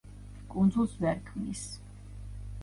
[0.53, 1.63] კუნძულს ვერ ქმნის.